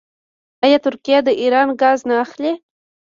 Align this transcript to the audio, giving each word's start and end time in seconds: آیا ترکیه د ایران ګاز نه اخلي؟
آیا 0.65 0.77
ترکیه 0.85 1.19
د 1.27 1.29
ایران 1.41 1.67
ګاز 1.81 1.99
نه 2.09 2.15
اخلي؟ 2.23 2.51